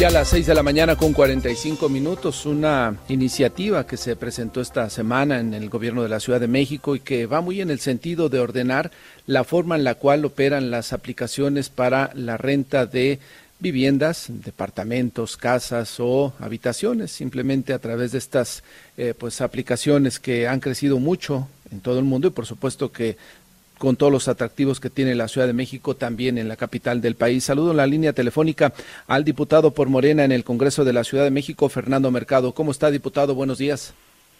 [0.00, 4.88] ya las 6 de la mañana con 45 minutos, una iniciativa que se presentó esta
[4.88, 7.80] semana en el gobierno de la Ciudad de México y que va muy en el
[7.80, 8.90] sentido de ordenar
[9.26, 13.18] la forma en la cual operan las aplicaciones para la renta de
[13.58, 18.64] viviendas, departamentos, casas o habitaciones, simplemente a través de estas
[18.96, 23.18] eh, pues aplicaciones que han crecido mucho en todo el mundo y por supuesto que
[23.80, 27.14] con todos los atractivos que tiene la Ciudad de México, también en la capital del
[27.14, 27.44] país.
[27.44, 28.74] Saludo en la línea telefónica
[29.06, 32.52] al diputado por Morena en el Congreso de la Ciudad de México, Fernando Mercado.
[32.52, 33.34] ¿Cómo está, diputado?
[33.34, 33.94] Buenos días.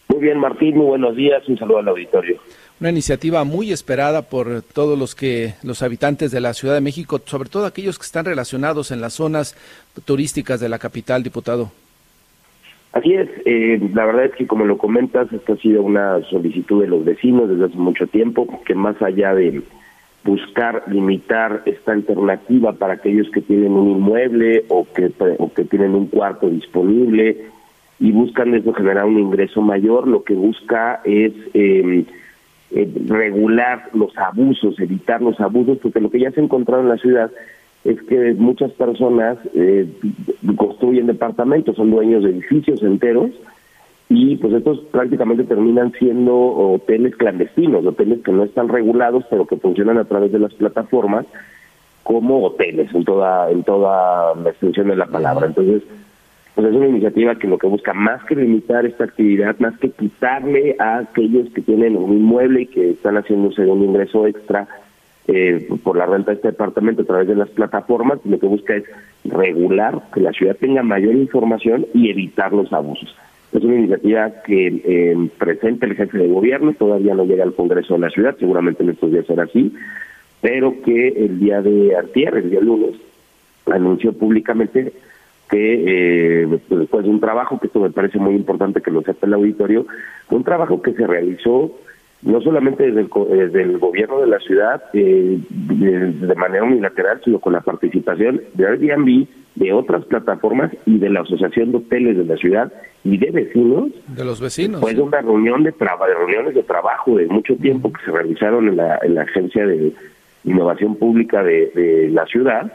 [0.09, 1.41] Muy bien, Martín, muy buenos días.
[1.47, 2.39] Un saludo al auditorio.
[2.79, 7.19] Una iniciativa muy esperada por todos los que los habitantes de la Ciudad de México,
[7.25, 9.55] sobre todo aquellos que están relacionados en las zonas
[10.05, 11.71] turísticas de la capital, diputado.
[12.93, 16.81] Así es, eh, la verdad es que como lo comentas, esta ha sido una solicitud
[16.81, 19.61] de los vecinos desde hace mucho tiempo, que más allá de
[20.25, 25.95] buscar limitar esta alternativa para aquellos que tienen un inmueble o que, o que tienen
[25.95, 27.45] un cuarto disponible
[27.99, 32.03] y buscan eso generar un ingreso mayor, lo que busca es em,
[32.71, 36.89] eh, regular los abusos, evitar los abusos, porque lo que ya se ha encontrado en
[36.89, 37.31] la ciudad
[37.83, 39.87] es que muchas personas eh,
[40.55, 43.31] construyen departamentos, son dueños de edificios enteros
[44.07, 49.57] y pues estos prácticamente terminan siendo hoteles clandestinos, hoteles que no están regulados pero que
[49.57, 51.25] funcionan a través de las plataformas
[52.03, 55.47] como hoteles en toda en toda la extensión de la palabra.
[55.47, 55.81] Entonces,
[56.53, 59.89] pues es una iniciativa que lo que busca más que limitar esta actividad, más que
[59.89, 64.67] quitarle a aquellos que tienen un inmueble y que están haciendo un segundo ingreso extra
[65.27, 68.75] eh, por la renta de este departamento a través de las plataformas, lo que busca
[68.75, 68.83] es
[69.23, 73.15] regular, que la ciudad tenga mayor información y evitar los abusos.
[73.53, 77.95] Es una iniciativa que eh, presenta el jefe de gobierno, todavía no llega al Congreso
[77.95, 79.73] de la ciudad, seguramente en estos días será así,
[80.41, 82.95] pero que el día de ayer, el día lunes,
[83.67, 84.93] anunció públicamente
[85.49, 89.27] que eh, después de un trabajo, que esto me parece muy importante que lo sepa
[89.27, 89.85] el auditorio,
[90.29, 91.73] un trabajo que se realizó
[92.23, 97.61] no solamente desde el, gobierno de la ciudad eh, de, manera unilateral, sino con la
[97.61, 102.71] participación de Airbnb, de otras plataformas y de la Asociación de Hoteles de la ciudad
[103.03, 103.89] y de vecinos.
[104.07, 104.81] De los vecinos.
[104.81, 108.11] Fue de una reunión de, trabajo de reuniones de trabajo de mucho tiempo que se
[108.11, 109.91] realizaron en la, en la Agencia de
[110.43, 112.71] Innovación Pública de, la ciudad,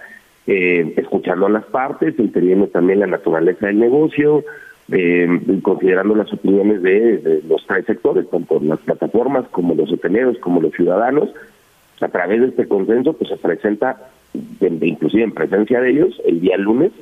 [0.47, 4.45] eh, escuchando a las partes, entendiendo también la naturaleza del negocio,
[4.93, 10.61] eh, considerando las opiniones de, los tres sectores, tanto las plataformas como los hoteleros, como
[10.61, 11.29] los ciudadanos,
[12.01, 14.11] a través de este consenso pues se presenta,
[14.61, 16.93] inclusive en presencia de ellos, el día lunes,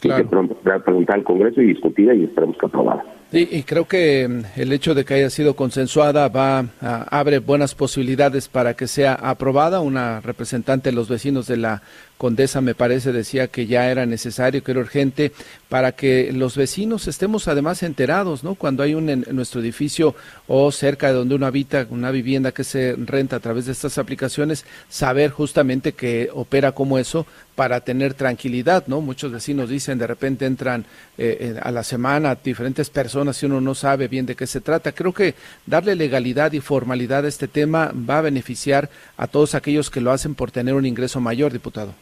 [0.00, 0.24] claro.
[0.24, 3.04] que pronto será presentada al Congreso y discutida y esperemos que aprobada.
[3.32, 8.48] y creo que mm, el hecho de que haya sido consensuada va abre buenas posibilidades
[8.48, 9.80] para que sea aprobada.
[9.80, 11.82] Una representante de los vecinos de la
[12.20, 15.32] Condesa, me parece, decía que ya era necesario, que era urgente,
[15.70, 18.56] para que los vecinos estemos además enterados, ¿no?
[18.56, 20.14] Cuando hay un en nuestro edificio
[20.46, 23.96] o cerca de donde uno habita, una vivienda que se renta a través de estas
[23.96, 29.00] aplicaciones, saber justamente que opera como eso para tener tranquilidad, ¿no?
[29.00, 30.84] Muchos vecinos dicen, de repente entran
[31.16, 34.60] eh, eh, a la semana diferentes personas y uno no sabe bien de qué se
[34.60, 34.92] trata.
[34.92, 39.88] Creo que darle legalidad y formalidad a este tema va a beneficiar a todos aquellos
[39.88, 41.94] que lo hacen por tener un ingreso mayor, diputado.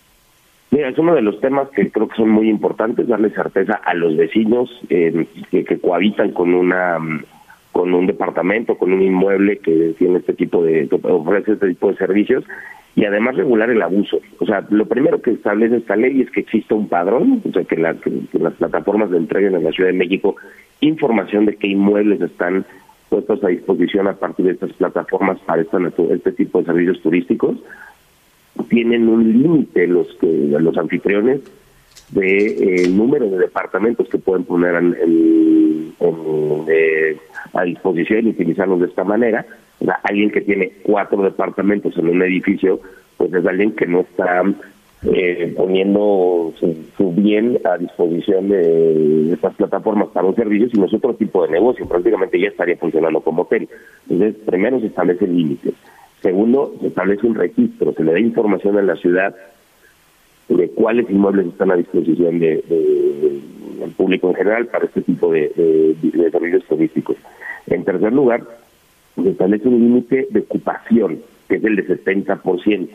[0.71, 3.95] Mira, es uno de los temas que creo que son muy importantes, darle certeza a
[3.95, 6.99] los vecinos eh, que, cohabitan con una
[7.73, 11.97] con un departamento, con un inmueble que tiene este tipo de, ofrece este tipo de
[11.97, 12.45] servicios
[12.97, 14.19] y además regular el abuso.
[14.41, 17.63] O sea, lo primero que establece esta ley es que exista un padrón, o sea,
[17.63, 20.35] que, que las plataformas le entreguen a la Ciudad de México
[20.81, 22.65] información de qué inmuebles están
[23.09, 27.57] puestos a disposición a partir de estas plataformas para este tipo de servicios turísticos
[28.69, 31.41] tienen un límite los que los anfitriones
[32.11, 35.93] de eh, número de departamentos que pueden poner en,
[37.55, 39.45] a disposición y utilizarlos de esta manera.
[39.81, 42.81] O sea, alguien que tiene cuatro departamentos en un edificio,
[43.17, 44.43] pues es alguien que no está
[45.05, 51.15] eh, poniendo su, bien a disposición de, estas plataformas para un servicio, sino es otro
[51.15, 51.87] tipo de negocio.
[51.87, 53.69] Prácticamente ya estaría funcionando como hotel.
[54.09, 55.75] Entonces, primero se establecen límites.
[56.23, 59.35] Segundo, se establece un registro, se le da información a la ciudad
[60.49, 62.63] de cuáles inmuebles están a disposición del
[63.97, 65.53] público en general para este tipo de,
[66.33, 67.17] servicios turísticos.
[67.67, 68.43] En tercer lugar,
[69.15, 72.89] se establece un límite de ocupación, que es el de 70%,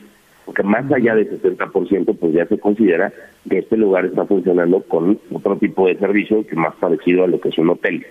[0.45, 3.13] porque más allá del 70%, pues ya se considera
[3.49, 7.39] que este lugar está funcionando con otro tipo de servicio que más parecido a lo
[7.39, 8.05] que es un hotel.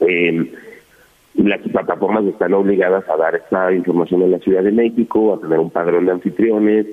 [0.00, 0.52] Eh,
[1.44, 5.58] las plataformas están obligadas a dar esta información en la Ciudad de México, a tener
[5.58, 6.86] un padrón de anfitriones,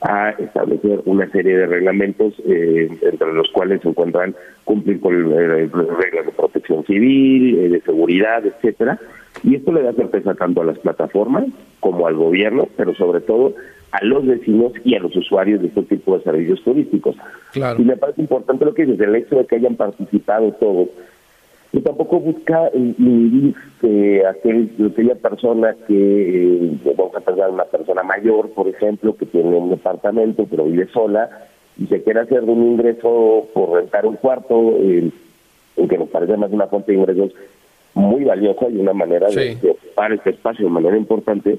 [0.00, 4.34] a establecer una serie de reglamentos eh, entre los cuales se encuentran
[4.64, 8.98] cumplir con eh, reglas de protección civil, eh, de seguridad, etcétera.
[9.42, 11.44] Y esto le da certeza tanto a las plataformas
[11.80, 13.54] como al gobierno, pero sobre todo
[13.92, 17.16] a los vecinos y a los usuarios de este tipo de servicios turísticos.
[17.54, 20.88] Y me parece importante lo que dices, el hecho de que hayan participado todos
[21.72, 28.02] y tampoco busca inhibir eh, aquel, aquella persona que, eh, vamos a pensar una persona
[28.02, 31.30] mayor, por ejemplo, que tiene un departamento pero vive sola
[31.78, 35.10] y se quiere hacer un ingreso por rentar un cuarto, eh,
[35.88, 37.32] que nos parece más una fuente de ingresos
[37.94, 41.58] muy valiosa y una manera de, de ocupar este espacio de manera importante,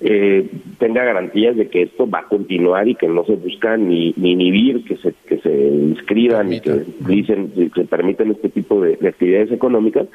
[0.00, 4.14] eh, tenga garantías de que esto va a continuar y que no se busca ni,
[4.16, 9.52] inhibir que se que se inscriban y que dicen que permiten este tipo de, actividades
[9.52, 10.08] económicas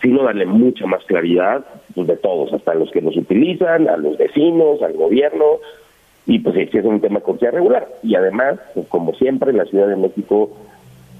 [0.00, 1.64] sino darle mucha más claridad
[1.94, 5.60] pues, de todos hasta los que los utilizan a los vecinos al gobierno
[6.26, 7.88] y pues sí, es un tema de regular.
[8.02, 10.50] Y además pues, como siempre la Ciudad de México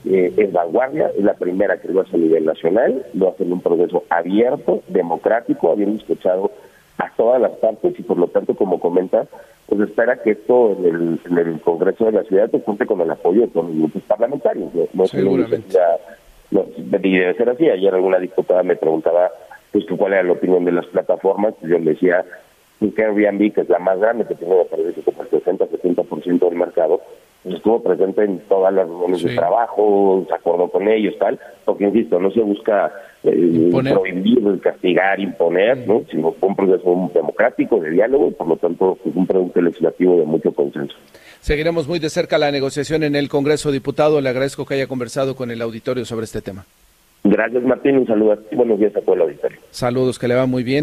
[0.04, 3.52] eh, es vanguardia, es la primera que lo hace a nivel nacional, lo hace en
[3.52, 6.50] un proceso abierto, democrático, habiendo escuchado
[7.02, 9.26] a todas las partes y por lo tanto, como comenta,
[9.66, 13.00] pues espera que esto en el, en el Congreso de la Ciudad se cuente con
[13.00, 14.70] el apoyo de todos los grupos parlamentarios.
[14.92, 15.78] No, Seguramente.
[16.50, 17.68] No, debe ser así.
[17.68, 19.30] Ayer alguna diputada me preguntaba
[19.72, 22.24] pues cuál era la opinión de las plataformas, pues yo le decía
[22.78, 26.58] que Airbnb, que es la más grande, que tiene, me parece, como el 60-70% del
[26.58, 27.11] mercado, pues,
[27.62, 32.18] estuvo presente en todas las reuniones de trabajo, se acordó con ellos, tal, porque insisto,
[32.18, 32.92] no se busca
[33.22, 36.02] eh, prohibir, castigar, imponer, ¿no?
[36.10, 40.24] sino un proceso democrático de diálogo y por lo tanto pues, un producto legislativo de
[40.24, 40.96] mucho consenso.
[41.40, 44.20] Seguiremos muy de cerca la negociación en el Congreso, diputado.
[44.20, 46.64] Le agradezco que haya conversado con el auditorio sobre este tema.
[47.24, 47.98] Gracias, Martín.
[47.98, 48.56] Un saludo a ti.
[48.56, 49.58] Buenos días a todo el auditorio.
[49.70, 50.80] Saludos, que le va muy bien.